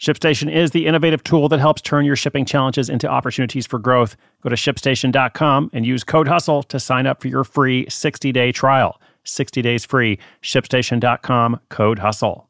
ShipStation 0.00 0.50
is 0.50 0.70
the 0.70 0.86
innovative 0.86 1.22
tool 1.22 1.50
that 1.50 1.60
helps 1.60 1.82
turn 1.82 2.06
your 2.06 2.16
shipping 2.16 2.46
challenges 2.46 2.88
into 2.88 3.06
opportunities 3.06 3.66
for 3.66 3.78
growth. 3.78 4.16
Go 4.40 4.48
to 4.48 4.56
shipstation.com 4.56 5.70
and 5.74 5.84
use 5.84 6.04
code 6.04 6.26
HUSTLE 6.26 6.62
to 6.64 6.80
sign 6.80 7.06
up 7.06 7.20
for 7.20 7.28
your 7.28 7.44
free 7.44 7.84
60 7.90 8.32
day 8.32 8.50
trial. 8.50 8.98
60 9.24 9.60
days 9.60 9.84
free. 9.84 10.18
ShipStation.com, 10.42 11.60
code 11.68 11.98
HUSTLE. 11.98 12.48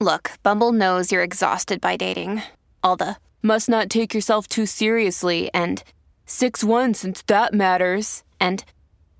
Look, 0.00 0.32
Bumble 0.42 0.72
knows 0.72 1.12
you're 1.12 1.22
exhausted 1.22 1.80
by 1.80 1.96
dating. 1.96 2.42
All 2.82 2.96
the 2.96 3.18
must 3.40 3.68
not 3.68 3.88
take 3.88 4.12
yourself 4.12 4.48
too 4.48 4.66
seriously 4.66 5.48
and 5.54 5.84
6 6.26 6.64
1 6.64 6.94
since 6.94 7.22
that 7.22 7.54
matters. 7.54 8.24
And 8.40 8.64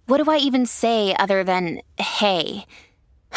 what 0.06 0.18
do 0.18 0.28
I 0.28 0.38
even 0.38 0.66
say 0.66 1.14
other 1.16 1.44
than 1.44 1.82
hey? 1.98 2.66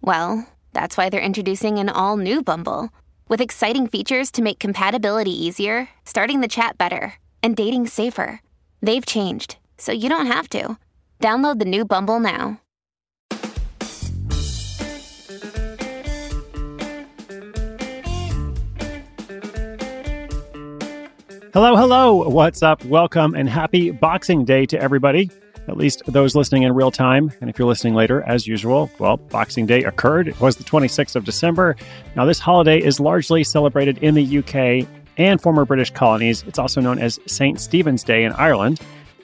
well, 0.00 0.46
that's 0.72 0.96
why 0.96 1.08
they're 1.08 1.20
introducing 1.20 1.78
an 1.78 1.88
all 1.88 2.16
new 2.16 2.42
Bumble 2.42 2.90
with 3.28 3.40
exciting 3.40 3.86
features 3.86 4.30
to 4.32 4.42
make 4.42 4.58
compatibility 4.58 5.30
easier, 5.30 5.88
starting 6.04 6.40
the 6.40 6.48
chat 6.48 6.78
better, 6.78 7.14
and 7.42 7.56
dating 7.56 7.86
safer. 7.86 8.40
They've 8.82 9.04
changed, 9.04 9.56
so 9.78 9.92
you 9.92 10.08
don't 10.08 10.26
have 10.26 10.48
to. 10.50 10.76
Download 11.20 11.58
the 11.58 11.64
new 11.64 11.84
Bumble 11.84 12.20
now. 12.20 12.60
Hello, 21.52 21.74
hello. 21.74 22.28
What's 22.28 22.62
up? 22.62 22.84
Welcome 22.84 23.34
and 23.34 23.48
happy 23.48 23.90
Boxing 23.90 24.44
Day 24.44 24.66
to 24.66 24.80
everybody 24.80 25.30
at 25.70 25.76
least 25.76 26.02
those 26.06 26.34
listening 26.34 26.64
in 26.64 26.74
real 26.74 26.90
time. 26.90 27.32
And 27.40 27.48
if 27.48 27.58
you're 27.58 27.68
listening 27.68 27.94
later, 27.94 28.22
as 28.22 28.46
usual, 28.46 28.90
well, 28.98 29.16
Boxing 29.16 29.66
Day 29.66 29.84
occurred. 29.84 30.28
It 30.28 30.40
was 30.40 30.56
the 30.56 30.64
26th 30.64 31.16
of 31.16 31.24
December. 31.24 31.76
Now, 32.16 32.24
this 32.24 32.38
holiday 32.38 32.78
is 32.78 33.00
largely 33.00 33.44
celebrated 33.44 33.98
in 33.98 34.14
the 34.14 34.38
UK 34.38 34.86
and 35.16 35.40
former 35.40 35.64
British 35.64 35.90
colonies. 35.90 36.42
It's 36.46 36.58
also 36.58 36.80
known 36.80 36.98
as 36.98 37.20
St. 37.26 37.60
Stephen's 37.60 38.02
Day 38.02 38.24
in 38.24 38.32
Ireland. 38.32 38.80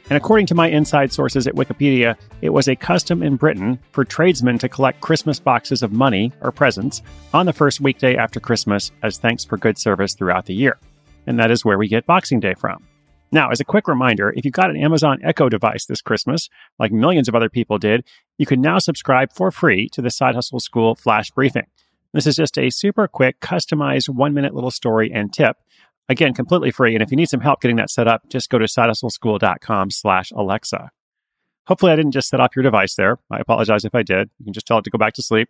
And 0.08 0.16
according 0.16 0.46
to 0.46 0.54
my 0.54 0.68
inside 0.68 1.12
sources 1.12 1.48
at 1.48 1.54
Wikipedia, 1.54 2.16
it 2.40 2.50
was 2.50 2.68
a 2.68 2.76
custom 2.76 3.24
in 3.24 3.34
Britain 3.34 3.78
for 3.90 4.04
tradesmen 4.04 4.58
to 4.58 4.68
collect 4.68 5.00
Christmas 5.00 5.40
boxes 5.40 5.82
of 5.82 5.90
money 5.90 6.32
or 6.42 6.52
presents 6.52 7.02
on 7.34 7.46
the 7.46 7.52
first 7.52 7.80
weekday 7.80 8.14
after 8.16 8.38
Christmas 8.38 8.92
as 9.02 9.18
thanks 9.18 9.44
for 9.44 9.56
good 9.56 9.78
service 9.78 10.14
throughout 10.14 10.46
the 10.46 10.54
year. 10.54 10.78
And 11.26 11.40
that 11.40 11.50
is 11.50 11.64
where 11.64 11.76
we 11.76 11.88
get 11.88 12.06
Boxing 12.06 12.38
Day 12.38 12.54
from. 12.54 12.84
Now, 13.32 13.50
as 13.50 13.60
a 13.60 13.64
quick 13.64 13.88
reminder, 13.88 14.32
if 14.36 14.44
you 14.44 14.50
got 14.50 14.70
an 14.70 14.76
Amazon 14.76 15.18
Echo 15.24 15.48
device 15.48 15.86
this 15.86 16.00
Christmas, 16.00 16.48
like 16.78 16.92
millions 16.92 17.28
of 17.28 17.34
other 17.34 17.48
people 17.48 17.78
did, 17.78 18.04
you 18.38 18.46
can 18.46 18.60
now 18.60 18.78
subscribe 18.78 19.32
for 19.32 19.50
free 19.50 19.88
to 19.90 20.02
the 20.02 20.10
Side 20.10 20.36
Hustle 20.36 20.60
School 20.60 20.94
Flash 20.94 21.30
Briefing. 21.32 21.66
This 22.12 22.26
is 22.26 22.36
just 22.36 22.56
a 22.56 22.70
super 22.70 23.08
quick, 23.08 23.40
customized 23.40 24.08
one 24.08 24.32
minute 24.32 24.54
little 24.54 24.70
story 24.70 25.10
and 25.12 25.32
tip. 25.32 25.56
Again, 26.08 26.34
completely 26.34 26.70
free. 26.70 26.94
And 26.94 27.02
if 27.02 27.10
you 27.10 27.16
need 27.16 27.28
some 27.28 27.40
help 27.40 27.60
getting 27.60 27.76
that 27.76 27.90
set 27.90 28.06
up, 28.06 28.22
just 28.28 28.48
go 28.48 28.58
to 28.58 28.66
sidehustleschool.com 28.66 29.90
slash 29.90 30.30
Alexa. 30.30 30.90
Hopefully 31.66 31.90
I 31.90 31.96
didn't 31.96 32.12
just 32.12 32.28
set 32.28 32.38
off 32.38 32.54
your 32.54 32.62
device 32.62 32.94
there. 32.94 33.18
I 33.28 33.40
apologize 33.40 33.84
if 33.84 33.94
I 33.94 34.04
did. 34.04 34.30
You 34.38 34.44
can 34.44 34.52
just 34.52 34.66
tell 34.66 34.78
it 34.78 34.84
to 34.84 34.90
go 34.90 34.98
back 34.98 35.14
to 35.14 35.22
sleep. 35.22 35.48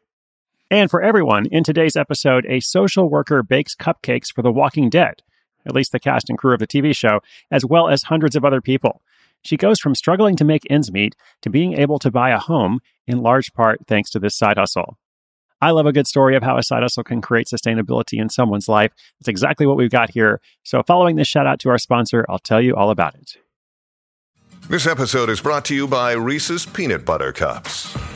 And 0.70 0.90
for 0.90 1.02
everyone, 1.02 1.46
in 1.46 1.62
today's 1.62 1.94
episode, 1.94 2.46
a 2.46 2.60
social 2.60 3.08
worker 3.08 3.42
bakes 3.42 3.76
cupcakes 3.76 4.32
for 4.34 4.40
the 4.42 4.50
walking 4.50 4.88
dead 4.88 5.22
at 5.66 5.74
least 5.74 5.92
the 5.92 6.00
cast 6.00 6.28
and 6.28 6.38
crew 6.38 6.52
of 6.54 6.60
the 6.60 6.66
TV 6.66 6.94
show, 6.94 7.20
as 7.50 7.64
well 7.64 7.88
as 7.88 8.04
hundreds 8.04 8.36
of 8.36 8.44
other 8.44 8.60
people. 8.60 9.02
She 9.42 9.56
goes 9.56 9.78
from 9.78 9.94
struggling 9.94 10.36
to 10.36 10.44
make 10.44 10.66
ends 10.70 10.90
meet 10.90 11.14
to 11.42 11.50
being 11.50 11.74
able 11.74 11.98
to 12.00 12.10
buy 12.10 12.30
a 12.30 12.38
home, 12.38 12.80
in 13.06 13.22
large 13.22 13.52
part 13.52 13.80
thanks 13.86 14.10
to 14.10 14.18
this 14.18 14.36
side 14.36 14.58
hustle. 14.58 14.98
I 15.60 15.70
love 15.70 15.86
a 15.86 15.92
good 15.92 16.06
story 16.06 16.36
of 16.36 16.42
how 16.42 16.58
a 16.58 16.62
side 16.62 16.82
hustle 16.82 17.04
can 17.04 17.20
create 17.20 17.46
sustainability 17.46 18.20
in 18.20 18.28
someone's 18.28 18.68
life. 18.68 18.92
That's 19.18 19.28
exactly 19.28 19.66
what 19.66 19.76
we've 19.76 19.90
got 19.90 20.10
here. 20.10 20.40
So, 20.64 20.82
following 20.82 21.16
this 21.16 21.28
shout 21.28 21.46
out 21.46 21.60
to 21.60 21.70
our 21.70 21.78
sponsor, 21.78 22.26
I'll 22.28 22.38
tell 22.38 22.60
you 22.60 22.74
all 22.74 22.90
about 22.90 23.14
it. 23.14 23.36
This 24.68 24.86
episode 24.86 25.30
is 25.30 25.40
brought 25.40 25.64
to 25.66 25.74
you 25.74 25.86
by 25.86 26.12
Reese's 26.12 26.66
Peanut 26.66 27.04
Butter 27.04 27.32
Cups. 27.32 27.96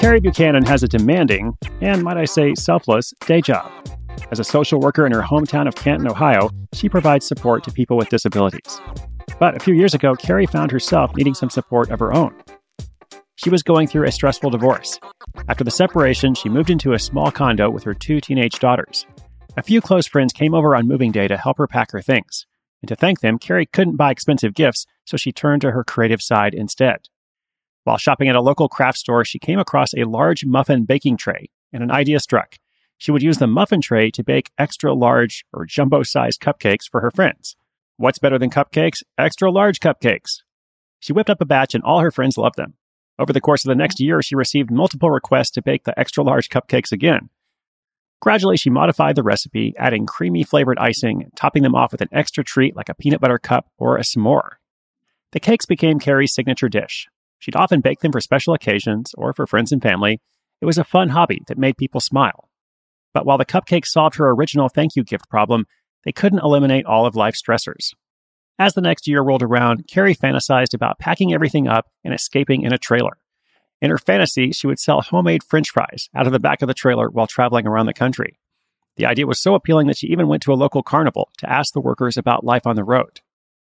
Carrie 0.00 0.18
Buchanan 0.18 0.64
has 0.64 0.82
a 0.82 0.88
demanding, 0.88 1.58
and 1.82 2.02
might 2.02 2.16
I 2.16 2.24
say, 2.24 2.54
selfless, 2.54 3.12
day 3.26 3.42
job. 3.42 3.70
As 4.30 4.40
a 4.40 4.44
social 4.44 4.80
worker 4.80 5.04
in 5.04 5.12
her 5.12 5.20
hometown 5.20 5.68
of 5.68 5.74
Canton, 5.74 6.10
Ohio, 6.10 6.48
she 6.72 6.88
provides 6.88 7.26
support 7.26 7.62
to 7.64 7.70
people 7.70 7.98
with 7.98 8.08
disabilities. 8.08 8.80
But 9.38 9.58
a 9.58 9.60
few 9.60 9.74
years 9.74 9.92
ago, 9.92 10.14
Carrie 10.14 10.46
found 10.46 10.70
herself 10.70 11.14
needing 11.14 11.34
some 11.34 11.50
support 11.50 11.90
of 11.90 11.98
her 11.98 12.14
own. 12.14 12.34
She 13.36 13.50
was 13.50 13.62
going 13.62 13.88
through 13.88 14.06
a 14.06 14.10
stressful 14.10 14.48
divorce. 14.48 14.98
After 15.50 15.64
the 15.64 15.70
separation, 15.70 16.34
she 16.34 16.48
moved 16.48 16.70
into 16.70 16.94
a 16.94 16.98
small 16.98 17.30
condo 17.30 17.68
with 17.68 17.84
her 17.84 17.92
two 17.92 18.22
teenage 18.22 18.58
daughters. 18.58 19.06
A 19.58 19.62
few 19.62 19.82
close 19.82 20.06
friends 20.06 20.32
came 20.32 20.54
over 20.54 20.74
on 20.74 20.88
moving 20.88 21.12
day 21.12 21.28
to 21.28 21.36
help 21.36 21.58
her 21.58 21.66
pack 21.66 21.92
her 21.92 22.00
things. 22.00 22.46
And 22.80 22.88
to 22.88 22.96
thank 22.96 23.20
them, 23.20 23.38
Carrie 23.38 23.66
couldn't 23.66 23.96
buy 23.96 24.12
expensive 24.12 24.54
gifts, 24.54 24.86
so 25.04 25.18
she 25.18 25.30
turned 25.30 25.60
to 25.60 25.72
her 25.72 25.84
creative 25.84 26.22
side 26.22 26.54
instead. 26.54 27.00
While 27.84 27.96
shopping 27.96 28.28
at 28.28 28.36
a 28.36 28.42
local 28.42 28.68
craft 28.68 28.98
store, 28.98 29.24
she 29.24 29.38
came 29.38 29.58
across 29.58 29.94
a 29.94 30.04
large 30.04 30.44
muffin 30.44 30.84
baking 30.84 31.16
tray, 31.16 31.50
and 31.72 31.82
an 31.82 31.90
idea 31.90 32.20
struck. 32.20 32.56
She 32.98 33.10
would 33.10 33.22
use 33.22 33.38
the 33.38 33.46
muffin 33.46 33.80
tray 33.80 34.10
to 34.10 34.22
bake 34.22 34.50
extra 34.58 34.92
large 34.92 35.44
or 35.52 35.64
jumbo 35.64 36.02
sized 36.02 36.40
cupcakes 36.40 36.88
for 36.90 37.00
her 37.00 37.10
friends. 37.10 37.56
What's 37.96 38.18
better 38.18 38.38
than 38.38 38.50
cupcakes? 38.50 39.02
Extra 39.16 39.50
large 39.50 39.80
cupcakes. 39.80 40.42
She 40.98 41.14
whipped 41.14 41.30
up 41.30 41.40
a 41.40 41.46
batch, 41.46 41.74
and 41.74 41.82
all 41.82 42.00
her 42.00 42.10
friends 42.10 42.36
loved 42.36 42.56
them. 42.56 42.74
Over 43.18 43.32
the 43.32 43.40
course 43.40 43.64
of 43.64 43.68
the 43.68 43.74
next 43.74 44.00
year, 44.00 44.20
she 44.20 44.34
received 44.34 44.70
multiple 44.70 45.10
requests 45.10 45.50
to 45.52 45.62
bake 45.62 45.84
the 45.84 45.98
extra 45.98 46.22
large 46.22 46.48
cupcakes 46.48 46.92
again. 46.92 47.30
Gradually, 48.20 48.58
she 48.58 48.68
modified 48.68 49.16
the 49.16 49.22
recipe, 49.22 49.74
adding 49.78 50.04
creamy 50.04 50.44
flavored 50.44 50.78
icing 50.78 51.22
and 51.22 51.34
topping 51.36 51.62
them 51.62 51.74
off 51.74 51.92
with 51.92 52.02
an 52.02 52.08
extra 52.12 52.44
treat 52.44 52.76
like 52.76 52.90
a 52.90 52.94
peanut 52.94 53.20
butter 53.20 53.38
cup 53.38 53.68
or 53.78 53.96
a 53.96 54.02
s'more. 54.02 54.56
The 55.32 55.40
cakes 55.40 55.64
became 55.64 55.98
Carrie's 55.98 56.34
signature 56.34 56.68
dish, 56.68 57.08
She'd 57.40 57.56
often 57.56 57.80
bake 57.80 58.00
them 58.00 58.12
for 58.12 58.20
special 58.20 58.54
occasions 58.54 59.12
or 59.18 59.32
for 59.32 59.46
friends 59.46 59.72
and 59.72 59.82
family. 59.82 60.20
It 60.60 60.66
was 60.66 60.78
a 60.78 60.84
fun 60.84 61.08
hobby 61.08 61.40
that 61.48 61.58
made 61.58 61.76
people 61.76 62.00
smile. 62.00 62.48
But 63.12 63.26
while 63.26 63.38
the 63.38 63.44
cupcakes 63.44 63.86
solved 63.86 64.16
her 64.16 64.30
original 64.30 64.68
thank 64.68 64.94
you 64.94 65.02
gift 65.02 65.28
problem, 65.28 65.66
they 66.04 66.12
couldn't 66.12 66.44
eliminate 66.44 66.86
all 66.86 67.06
of 67.06 67.16
life's 67.16 67.42
stressors. 67.42 67.92
As 68.58 68.74
the 68.74 68.82
next 68.82 69.08
year 69.08 69.22
rolled 69.22 69.42
around, 69.42 69.88
Carrie 69.88 70.14
fantasized 70.14 70.74
about 70.74 70.98
packing 70.98 71.32
everything 71.32 71.66
up 71.66 71.86
and 72.04 72.12
escaping 72.12 72.62
in 72.62 72.74
a 72.74 72.78
trailer. 72.78 73.16
In 73.80 73.90
her 73.90 73.98
fantasy, 73.98 74.52
she 74.52 74.66
would 74.66 74.78
sell 74.78 75.00
homemade 75.00 75.42
french 75.42 75.70
fries 75.70 76.10
out 76.14 76.26
of 76.26 76.32
the 76.32 76.38
back 76.38 76.60
of 76.60 76.68
the 76.68 76.74
trailer 76.74 77.08
while 77.08 77.26
traveling 77.26 77.66
around 77.66 77.86
the 77.86 77.94
country. 77.94 78.38
The 78.96 79.06
idea 79.06 79.26
was 79.26 79.40
so 79.40 79.54
appealing 79.54 79.86
that 79.86 79.96
she 79.96 80.08
even 80.08 80.28
went 80.28 80.42
to 80.42 80.52
a 80.52 80.54
local 80.54 80.82
carnival 80.82 81.30
to 81.38 81.50
ask 81.50 81.72
the 81.72 81.80
workers 81.80 82.18
about 82.18 82.44
life 82.44 82.66
on 82.66 82.76
the 82.76 82.84
road. 82.84 83.20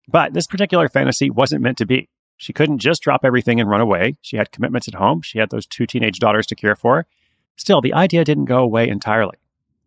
But 0.08 0.34
this 0.34 0.48
particular 0.48 0.88
fantasy 0.88 1.30
wasn't 1.30 1.62
meant 1.62 1.78
to 1.80 1.86
be. 1.86 2.08
She 2.38 2.54
couldn't 2.54 2.78
just 2.78 3.02
drop 3.02 3.22
everything 3.24 3.60
and 3.60 3.70
run 3.70 3.82
away. 3.82 4.16
She 4.22 4.38
had 4.38 4.52
commitments 4.52 4.88
at 4.88 4.94
home. 4.94 5.22
She 5.22 5.40
had 5.40 5.50
those 5.50 5.66
two 5.66 5.86
teenage 5.86 6.20
daughters 6.20 6.46
to 6.48 6.56
care 6.56 6.76
for. 6.76 7.08
Still, 7.56 7.82
the 7.82 7.94
idea 7.94 8.24
didn't 8.24 8.46
go 8.46 8.60
away 8.60 8.88
entirely. 8.88 9.38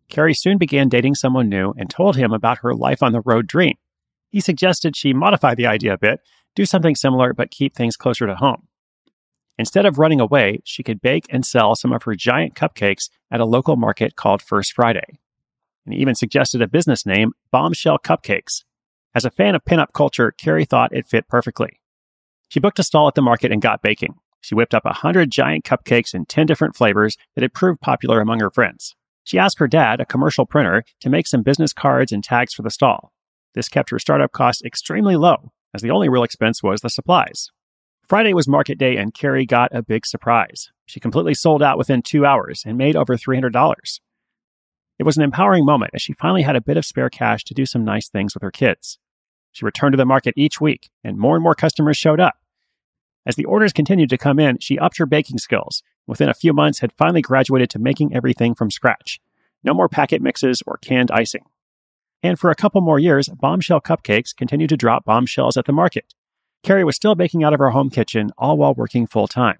Carrie 0.09 0.33
soon 0.33 0.57
began 0.57 0.89
dating 0.89 1.15
someone 1.15 1.47
new 1.47 1.73
and 1.77 1.89
told 1.89 2.17
him 2.17 2.33
about 2.33 2.59
her 2.59 2.75
life 2.75 3.01
on 3.01 3.13
the 3.13 3.21
road 3.21 3.47
dream. 3.47 3.75
He 4.29 4.41
suggested 4.41 4.95
she 4.95 5.13
modify 5.13 5.55
the 5.55 5.67
idea 5.67 5.93
a 5.93 5.97
bit, 5.97 6.19
do 6.53 6.65
something 6.65 6.95
similar, 6.95 7.33
but 7.33 7.51
keep 7.51 7.73
things 7.73 7.95
closer 7.95 8.27
to 8.27 8.35
home. 8.35 8.67
Instead 9.57 9.85
of 9.85 9.99
running 9.99 10.19
away, 10.19 10.59
she 10.65 10.83
could 10.83 11.01
bake 11.01 11.25
and 11.29 11.45
sell 11.45 11.75
some 11.75 11.93
of 11.93 12.03
her 12.03 12.15
giant 12.15 12.55
cupcakes 12.55 13.09
at 13.29 13.39
a 13.39 13.45
local 13.45 13.75
market 13.77 14.15
called 14.15 14.41
First 14.41 14.73
Friday. 14.73 15.19
And 15.85 15.93
he 15.93 16.01
even 16.01 16.15
suggested 16.15 16.61
a 16.61 16.67
business 16.67 17.05
name, 17.05 17.31
Bombshell 17.51 17.99
Cupcakes. 17.99 18.63
As 19.15 19.25
a 19.25 19.31
fan 19.31 19.55
of 19.55 19.63
pinup 19.63 19.93
culture, 19.93 20.31
Carrie 20.31 20.65
thought 20.65 20.93
it 20.93 21.07
fit 21.07 21.27
perfectly. 21.27 21.80
She 22.51 22.59
booked 22.59 22.79
a 22.79 22.83
stall 22.83 23.07
at 23.07 23.15
the 23.15 23.21
market 23.21 23.53
and 23.53 23.61
got 23.61 23.81
baking. 23.81 24.15
She 24.41 24.55
whipped 24.55 24.73
up 24.73 24.85
a 24.85 24.91
hundred 24.91 25.31
giant 25.31 25.63
cupcakes 25.63 26.13
in 26.13 26.25
10 26.25 26.47
different 26.47 26.75
flavors 26.75 27.15
that 27.33 27.43
had 27.43 27.53
proved 27.53 27.79
popular 27.79 28.19
among 28.19 28.41
her 28.41 28.49
friends. 28.49 28.93
She 29.23 29.39
asked 29.39 29.57
her 29.59 29.69
dad, 29.69 30.01
a 30.01 30.05
commercial 30.05 30.45
printer, 30.45 30.83
to 30.99 31.09
make 31.09 31.27
some 31.27 31.43
business 31.43 31.71
cards 31.71 32.11
and 32.11 32.21
tags 32.21 32.53
for 32.53 32.61
the 32.61 32.69
stall. 32.69 33.13
This 33.55 33.69
kept 33.69 33.89
her 33.91 33.99
startup 33.99 34.33
costs 34.33 34.61
extremely 34.65 35.15
low, 35.15 35.53
as 35.73 35.81
the 35.81 35.91
only 35.91 36.09
real 36.09 36.23
expense 36.23 36.61
was 36.61 36.81
the 36.81 36.89
supplies. 36.89 37.51
Friday 38.09 38.33
was 38.33 38.49
market 38.49 38.77
day, 38.77 38.97
and 38.97 39.13
Carrie 39.13 39.45
got 39.45 39.73
a 39.73 39.81
big 39.81 40.05
surprise. 40.05 40.71
She 40.85 40.99
completely 40.99 41.35
sold 41.35 41.63
out 41.63 41.77
within 41.77 42.01
two 42.01 42.25
hours 42.25 42.63
and 42.65 42.77
made 42.77 42.97
over 42.97 43.15
$300. 43.15 44.01
It 44.99 45.03
was 45.03 45.15
an 45.15 45.23
empowering 45.23 45.63
moment 45.63 45.91
as 45.93 46.01
she 46.01 46.11
finally 46.19 46.41
had 46.41 46.57
a 46.57 46.61
bit 46.61 46.75
of 46.75 46.83
spare 46.83 47.09
cash 47.09 47.45
to 47.45 47.53
do 47.53 47.65
some 47.65 47.85
nice 47.85 48.09
things 48.09 48.33
with 48.33 48.43
her 48.43 48.51
kids. 48.51 48.99
She 49.53 49.63
returned 49.63 49.93
to 49.93 49.97
the 49.97 50.05
market 50.05 50.33
each 50.35 50.59
week, 50.59 50.89
and 51.01 51.17
more 51.17 51.35
and 51.35 51.43
more 51.43 51.55
customers 51.55 51.95
showed 51.95 52.19
up. 52.19 52.35
As 53.25 53.35
the 53.35 53.45
orders 53.45 53.73
continued 53.73 54.09
to 54.09 54.17
come 54.17 54.39
in, 54.39 54.57
she 54.59 54.79
upped 54.79 54.97
her 54.97 55.05
baking 55.05 55.37
skills. 55.37 55.83
Within 56.07 56.29
a 56.29 56.33
few 56.33 56.53
months, 56.53 56.79
had 56.79 56.93
finally 56.93 57.21
graduated 57.21 57.69
to 57.71 57.79
making 57.79 58.15
everything 58.15 58.55
from 58.55 58.71
scratch. 58.71 59.19
No 59.63 59.73
more 59.73 59.87
packet 59.87 60.21
mixes 60.21 60.63
or 60.65 60.77
canned 60.77 61.11
icing. 61.11 61.45
And 62.23 62.39
for 62.39 62.49
a 62.49 62.55
couple 62.55 62.81
more 62.81 62.99
years, 62.99 63.29
bombshell 63.29 63.81
cupcakes 63.81 64.35
continued 64.35 64.69
to 64.69 64.77
drop 64.77 65.05
bombshells 65.05 65.57
at 65.57 65.65
the 65.65 65.71
market. 65.71 66.13
Carrie 66.63 66.83
was 66.83 66.95
still 66.95 67.15
baking 67.15 67.43
out 67.43 67.53
of 67.53 67.59
her 67.59 67.71
home 67.71 67.89
kitchen, 67.89 68.31
all 68.37 68.57
while 68.57 68.73
working 68.73 69.07
full 69.07 69.27
time. 69.27 69.57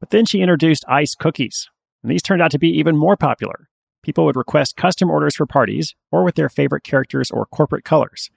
But 0.00 0.10
then 0.10 0.24
she 0.24 0.40
introduced 0.40 0.84
ice 0.88 1.14
cookies, 1.14 1.68
and 2.02 2.10
these 2.10 2.22
turned 2.22 2.42
out 2.42 2.50
to 2.52 2.58
be 2.58 2.70
even 2.78 2.96
more 2.96 3.16
popular. 3.16 3.68
People 4.02 4.24
would 4.24 4.36
request 4.36 4.76
custom 4.76 5.10
orders 5.10 5.36
for 5.36 5.46
parties 5.46 5.94
or 6.10 6.24
with 6.24 6.34
their 6.34 6.48
favorite 6.48 6.84
characters 6.84 7.30
or 7.30 7.46
corporate 7.46 7.84
colors. 7.84 8.30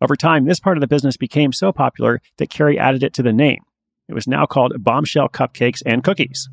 Over 0.00 0.14
time, 0.14 0.44
this 0.44 0.60
part 0.60 0.76
of 0.76 0.80
the 0.80 0.86
business 0.86 1.16
became 1.16 1.52
so 1.52 1.72
popular 1.72 2.20
that 2.36 2.50
Carrie 2.50 2.78
added 2.78 3.02
it 3.02 3.14
to 3.14 3.22
the 3.22 3.32
name. 3.32 3.64
It 4.08 4.14
was 4.14 4.26
now 4.26 4.46
called 4.46 4.82
Bombshell 4.82 5.28
Cupcakes 5.28 5.82
and 5.84 6.02
Cookies. 6.02 6.48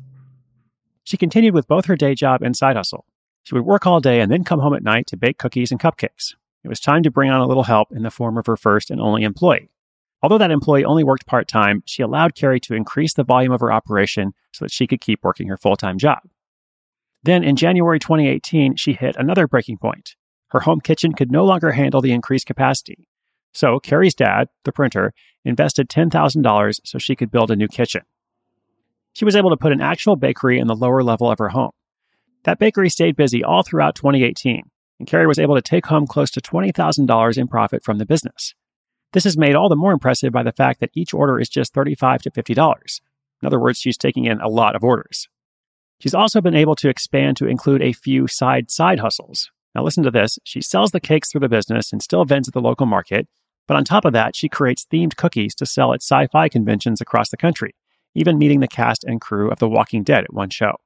She 1.04 1.16
continued 1.16 1.54
with 1.54 1.68
both 1.68 1.86
her 1.86 1.96
day 1.96 2.14
job 2.14 2.42
and 2.42 2.56
side 2.56 2.76
hustle. 2.76 3.06
She 3.44 3.54
would 3.54 3.64
work 3.64 3.86
all 3.86 4.00
day 4.00 4.20
and 4.20 4.30
then 4.30 4.44
come 4.44 4.60
home 4.60 4.74
at 4.74 4.82
night 4.82 5.06
to 5.08 5.16
bake 5.16 5.38
cookies 5.38 5.70
and 5.70 5.80
cupcakes. 5.80 6.34
It 6.64 6.68
was 6.68 6.80
time 6.80 7.04
to 7.04 7.12
bring 7.12 7.30
on 7.30 7.40
a 7.40 7.46
little 7.46 7.62
help 7.62 7.92
in 7.92 8.02
the 8.02 8.10
form 8.10 8.36
of 8.36 8.46
her 8.46 8.56
first 8.56 8.90
and 8.90 9.00
only 9.00 9.22
employee. 9.22 9.70
Although 10.20 10.38
that 10.38 10.50
employee 10.50 10.84
only 10.84 11.04
worked 11.04 11.26
part 11.26 11.46
time, 11.46 11.84
she 11.86 12.02
allowed 12.02 12.34
Carrie 12.34 12.58
to 12.60 12.74
increase 12.74 13.14
the 13.14 13.22
volume 13.22 13.52
of 13.52 13.60
her 13.60 13.72
operation 13.72 14.34
so 14.52 14.64
that 14.64 14.72
she 14.72 14.86
could 14.86 15.00
keep 15.00 15.22
working 15.22 15.46
her 15.48 15.56
full 15.56 15.76
time 15.76 15.96
job. 15.96 16.18
Then 17.22 17.44
in 17.44 17.54
January 17.56 18.00
2018, 18.00 18.76
she 18.76 18.94
hit 18.94 19.14
another 19.16 19.46
breaking 19.46 19.78
point. 19.78 20.16
Her 20.48 20.60
home 20.60 20.80
kitchen 20.80 21.12
could 21.12 21.30
no 21.30 21.44
longer 21.44 21.72
handle 21.72 22.00
the 22.00 22.12
increased 22.12 22.46
capacity. 22.46 23.08
So 23.56 23.80
Carrie's 23.80 24.14
dad, 24.14 24.50
the 24.64 24.70
printer, 24.70 25.14
invested 25.42 25.88
$10,000 25.88 26.80
so 26.84 26.98
she 26.98 27.16
could 27.16 27.30
build 27.30 27.50
a 27.50 27.56
new 27.56 27.68
kitchen. 27.68 28.02
She 29.14 29.24
was 29.24 29.34
able 29.34 29.48
to 29.48 29.56
put 29.56 29.72
an 29.72 29.80
actual 29.80 30.14
bakery 30.14 30.58
in 30.58 30.66
the 30.66 30.74
lower 30.74 31.02
level 31.02 31.30
of 31.30 31.38
her 31.38 31.48
home. 31.48 31.70
That 32.44 32.58
bakery 32.58 32.90
stayed 32.90 33.16
busy 33.16 33.42
all 33.42 33.62
throughout 33.62 33.94
2018, 33.94 34.64
and 34.98 35.08
Carrie 35.08 35.26
was 35.26 35.38
able 35.38 35.54
to 35.54 35.62
take 35.62 35.86
home 35.86 36.06
close 36.06 36.30
to 36.32 36.40
$20,000 36.42 37.38
in 37.38 37.48
profit 37.48 37.82
from 37.82 37.96
the 37.96 38.04
business. 38.04 38.52
This 39.14 39.24
is 39.24 39.38
made 39.38 39.54
all 39.54 39.70
the 39.70 39.74
more 39.74 39.92
impressive 39.92 40.34
by 40.34 40.42
the 40.42 40.52
fact 40.52 40.80
that 40.80 40.90
each 40.92 41.14
order 41.14 41.40
is 41.40 41.48
just 41.48 41.72
35 41.72 42.20
to 42.22 42.30
$50. 42.30 43.00
In 43.40 43.46
other 43.46 43.58
words, 43.58 43.78
she's 43.78 43.96
taking 43.96 44.26
in 44.26 44.38
a 44.42 44.48
lot 44.48 44.76
of 44.76 44.84
orders. 44.84 45.28
She's 45.98 46.14
also 46.14 46.42
been 46.42 46.54
able 46.54 46.76
to 46.76 46.90
expand 46.90 47.38
to 47.38 47.46
include 47.46 47.80
a 47.80 47.94
few 47.94 48.26
side 48.28 48.70
side 48.70 48.98
hustles. 48.98 49.50
Now 49.74 49.82
listen 49.82 50.04
to 50.04 50.10
this. 50.10 50.38
She 50.44 50.60
sells 50.60 50.90
the 50.90 51.00
cakes 51.00 51.32
through 51.32 51.40
the 51.40 51.48
business 51.48 51.90
and 51.90 52.02
still 52.02 52.26
vends 52.26 52.48
at 52.48 52.52
the 52.52 52.60
local 52.60 52.84
market, 52.84 53.26
but 53.66 53.76
on 53.76 53.84
top 53.84 54.04
of 54.04 54.12
that, 54.12 54.36
she 54.36 54.48
creates 54.48 54.86
themed 54.90 55.16
cookies 55.16 55.54
to 55.56 55.66
sell 55.66 55.92
at 55.92 56.02
sci-fi 56.02 56.48
conventions 56.48 57.00
across 57.00 57.30
the 57.30 57.36
country, 57.36 57.74
even 58.14 58.38
meeting 58.38 58.60
the 58.60 58.68
cast 58.68 59.04
and 59.04 59.20
crew 59.20 59.50
of 59.50 59.58
The 59.58 59.68
Walking 59.68 60.02
Dead 60.02 60.24
at 60.24 60.32
one 60.32 60.50
show. 60.50 60.76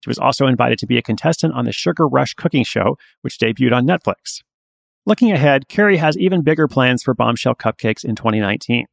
She 0.00 0.10
was 0.10 0.18
also 0.18 0.46
invited 0.46 0.78
to 0.78 0.86
be 0.86 0.98
a 0.98 1.02
contestant 1.02 1.54
on 1.54 1.64
the 1.64 1.72
Sugar 1.72 2.06
Rush 2.06 2.34
cooking 2.34 2.64
show, 2.64 2.96
which 3.22 3.38
debuted 3.38 3.74
on 3.74 3.86
Netflix. 3.86 4.42
Looking 5.04 5.32
ahead, 5.32 5.68
Carrie 5.68 5.98
has 5.98 6.16
even 6.18 6.42
bigger 6.42 6.68
plans 6.68 7.02
for 7.02 7.14
bombshell 7.14 7.54
cupcakes 7.54 8.04
in 8.04 8.14
2019. 8.14 8.86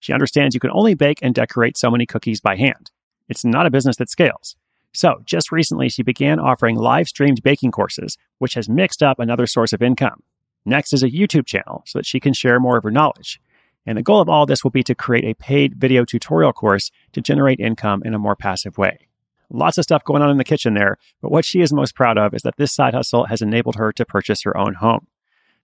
She 0.00 0.12
understands 0.12 0.54
you 0.54 0.60
can 0.60 0.70
only 0.72 0.94
bake 0.94 1.18
and 1.22 1.34
decorate 1.34 1.76
so 1.76 1.90
many 1.90 2.06
cookies 2.06 2.40
by 2.40 2.56
hand. 2.56 2.90
It's 3.28 3.44
not 3.44 3.66
a 3.66 3.70
business 3.70 3.96
that 3.96 4.10
scales. 4.10 4.56
So, 4.92 5.16
just 5.24 5.52
recently, 5.52 5.88
she 5.88 6.02
began 6.02 6.38
offering 6.38 6.76
live 6.76 7.08
streamed 7.08 7.42
baking 7.42 7.72
courses, 7.72 8.16
which 8.38 8.54
has 8.54 8.68
mixed 8.68 9.02
up 9.02 9.18
another 9.18 9.46
source 9.46 9.72
of 9.72 9.82
income. 9.82 10.22
Next 10.68 10.92
is 10.92 11.04
a 11.04 11.10
YouTube 11.10 11.46
channel 11.46 11.84
so 11.86 12.00
that 12.00 12.06
she 12.06 12.18
can 12.18 12.32
share 12.32 12.58
more 12.58 12.76
of 12.76 12.82
her 12.82 12.90
knowledge. 12.90 13.40
And 13.86 13.96
the 13.96 14.02
goal 14.02 14.20
of 14.20 14.28
all 14.28 14.46
this 14.46 14.64
will 14.64 14.72
be 14.72 14.82
to 14.82 14.96
create 14.96 15.24
a 15.24 15.34
paid 15.34 15.76
video 15.76 16.04
tutorial 16.04 16.52
course 16.52 16.90
to 17.12 17.20
generate 17.20 17.60
income 17.60 18.02
in 18.04 18.14
a 18.14 18.18
more 18.18 18.34
passive 18.34 18.76
way. 18.76 19.06
Lots 19.48 19.78
of 19.78 19.84
stuff 19.84 20.02
going 20.02 20.22
on 20.22 20.30
in 20.30 20.38
the 20.38 20.44
kitchen 20.44 20.74
there, 20.74 20.98
but 21.22 21.30
what 21.30 21.44
she 21.44 21.60
is 21.60 21.72
most 21.72 21.94
proud 21.94 22.18
of 22.18 22.34
is 22.34 22.42
that 22.42 22.56
this 22.56 22.72
side 22.72 22.94
hustle 22.94 23.26
has 23.26 23.42
enabled 23.42 23.76
her 23.76 23.92
to 23.92 24.04
purchase 24.04 24.42
her 24.42 24.56
own 24.56 24.74
home. 24.74 25.06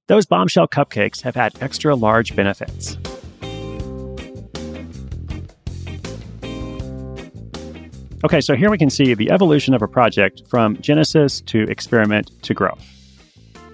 Those 0.06 0.24
bombshell 0.24 0.68
cupcakes 0.68 1.22
have 1.22 1.34
had 1.34 1.60
extra 1.60 1.96
large 1.96 2.36
benefits. 2.36 2.96
Okay, 8.24 8.40
so 8.40 8.54
here 8.54 8.70
we 8.70 8.78
can 8.78 8.88
see 8.88 9.14
the 9.14 9.32
evolution 9.32 9.74
of 9.74 9.82
a 9.82 9.88
project 9.88 10.42
from 10.48 10.80
genesis 10.80 11.40
to 11.40 11.64
experiment 11.64 12.30
to 12.42 12.54
growth. 12.54 12.91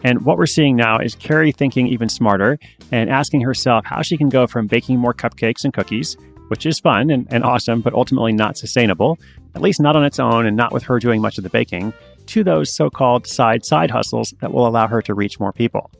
And 0.04 0.24
what 0.24 0.38
we're 0.38 0.46
seeing 0.46 0.76
now 0.76 0.98
is 0.98 1.14
Carrie 1.14 1.52
thinking 1.52 1.88
even 1.88 2.08
smarter 2.08 2.58
and 2.92 3.10
asking 3.10 3.40
herself 3.40 3.84
how 3.84 4.02
she 4.02 4.16
can 4.16 4.28
go 4.28 4.46
from 4.46 4.66
baking 4.66 4.98
more 4.98 5.14
cupcakes 5.14 5.64
and 5.64 5.72
cookies, 5.72 6.16
which 6.48 6.66
is 6.66 6.78
fun 6.78 7.10
and, 7.10 7.26
and 7.30 7.44
awesome, 7.44 7.80
but 7.80 7.94
ultimately 7.94 8.32
not 8.32 8.56
sustainable, 8.56 9.18
at 9.54 9.60
least 9.60 9.80
not 9.80 9.96
on 9.96 10.04
its 10.04 10.20
own 10.20 10.46
and 10.46 10.56
not 10.56 10.72
with 10.72 10.84
her 10.84 10.98
doing 10.98 11.20
much 11.20 11.36
of 11.36 11.44
the 11.44 11.50
baking, 11.50 11.92
to 12.26 12.44
those 12.44 12.74
so 12.74 12.90
called 12.90 13.26
side 13.26 13.64
side 13.64 13.90
hustles 13.90 14.34
that 14.40 14.52
will 14.52 14.66
allow 14.66 14.86
her 14.86 15.02
to 15.02 15.14
reach 15.14 15.40
more 15.40 15.52
people. 15.52 15.90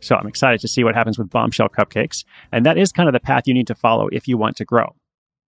So 0.00 0.14
I'm 0.14 0.28
excited 0.28 0.60
to 0.60 0.68
see 0.68 0.84
what 0.84 0.94
happens 0.94 1.18
with 1.18 1.30
bombshell 1.30 1.68
cupcakes. 1.68 2.24
And 2.52 2.64
that 2.66 2.78
is 2.78 2.92
kind 2.92 3.08
of 3.08 3.12
the 3.12 3.20
path 3.20 3.44
you 3.46 3.54
need 3.54 3.66
to 3.68 3.74
follow 3.74 4.08
if 4.08 4.28
you 4.28 4.36
want 4.36 4.56
to 4.56 4.64
grow. 4.64 4.94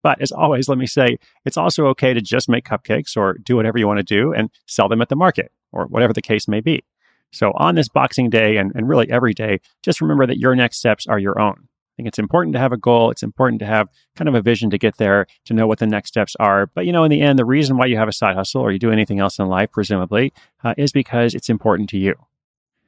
But 0.02 0.22
as 0.22 0.32
always, 0.32 0.68
let 0.68 0.78
me 0.78 0.86
say 0.86 1.18
it's 1.44 1.56
also 1.56 1.86
okay 1.88 2.14
to 2.14 2.20
just 2.20 2.48
make 2.48 2.64
cupcakes 2.64 3.16
or 3.16 3.34
do 3.34 3.56
whatever 3.56 3.78
you 3.78 3.86
want 3.86 3.98
to 3.98 4.04
do 4.04 4.32
and 4.32 4.48
sell 4.66 4.88
them 4.88 5.02
at 5.02 5.08
the 5.08 5.16
market 5.16 5.50
or 5.72 5.86
whatever 5.86 6.12
the 6.12 6.22
case 6.22 6.46
may 6.48 6.60
be. 6.60 6.84
So 7.32 7.52
on 7.54 7.74
this 7.74 7.88
Boxing 7.88 8.30
Day 8.30 8.56
and, 8.56 8.72
and 8.74 8.88
really 8.88 9.10
every 9.10 9.34
day, 9.34 9.60
just 9.82 10.00
remember 10.00 10.26
that 10.26 10.38
your 10.38 10.54
next 10.54 10.78
steps 10.78 11.06
are 11.06 11.18
your 11.18 11.40
own. 11.40 11.56
I 11.56 11.92
think 11.96 12.08
it's 12.08 12.18
important 12.18 12.54
to 12.54 12.60
have 12.60 12.72
a 12.72 12.76
goal. 12.76 13.10
It's 13.10 13.24
important 13.24 13.58
to 13.58 13.66
have 13.66 13.88
kind 14.14 14.28
of 14.28 14.34
a 14.34 14.40
vision 14.40 14.70
to 14.70 14.78
get 14.78 14.98
there, 14.98 15.26
to 15.46 15.54
know 15.54 15.66
what 15.66 15.80
the 15.80 15.86
next 15.86 16.10
steps 16.10 16.36
are. 16.38 16.66
But 16.66 16.86
you 16.86 16.92
know, 16.92 17.02
in 17.02 17.10
the 17.10 17.20
end, 17.20 17.38
the 17.38 17.44
reason 17.44 17.76
why 17.76 17.86
you 17.86 17.96
have 17.96 18.08
a 18.08 18.12
side 18.12 18.36
hustle 18.36 18.62
or 18.62 18.70
you 18.70 18.78
do 18.78 18.92
anything 18.92 19.18
else 19.18 19.38
in 19.38 19.46
life, 19.46 19.72
presumably, 19.72 20.32
uh, 20.62 20.74
is 20.78 20.92
because 20.92 21.34
it's 21.34 21.48
important 21.48 21.88
to 21.90 21.98
you. 21.98 22.14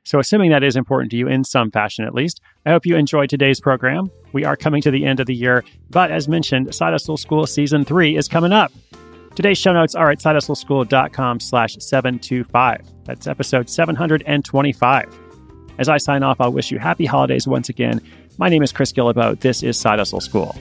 So, 0.04 0.18
assuming 0.18 0.50
that 0.50 0.62
is 0.62 0.76
important 0.76 1.10
to 1.10 1.16
you 1.16 1.28
in 1.28 1.44
some 1.44 1.70
fashion 1.70 2.04
at 2.04 2.14
least, 2.14 2.40
I 2.64 2.70
hope 2.70 2.86
you 2.86 2.96
enjoyed 2.96 3.30
today's 3.30 3.60
program. 3.60 4.10
We 4.32 4.44
are 4.44 4.56
coming 4.56 4.80
to 4.82 4.90
the 4.90 5.04
end 5.04 5.20
of 5.20 5.26
the 5.26 5.34
year, 5.34 5.64
but 5.90 6.10
as 6.10 6.28
mentioned, 6.28 6.74
Side 6.74 6.92
Hustle 6.92 7.16
School 7.16 7.46
Season 7.46 7.84
3 7.84 8.16
is 8.16 8.28
coming 8.28 8.52
up. 8.52 8.72
Today's 9.40 9.56
show 9.56 9.72
notes 9.72 9.94
are 9.94 10.10
at 10.10 10.18
sidehustleschool.com 10.18 11.40
slash 11.40 11.74
725. 11.78 12.82
That's 13.06 13.26
episode 13.26 13.70
725. 13.70 15.18
As 15.78 15.88
I 15.88 15.96
sign 15.96 16.22
off, 16.22 16.42
I'll 16.42 16.52
wish 16.52 16.70
you 16.70 16.78
happy 16.78 17.06
holidays 17.06 17.48
once 17.48 17.70
again. 17.70 18.02
My 18.36 18.50
name 18.50 18.62
is 18.62 18.70
Chris 18.70 18.92
Guillebeau. 18.92 19.40
This 19.40 19.62
is 19.62 19.78
Side 19.78 19.98
Hustle 19.98 20.20
School. 20.20 20.54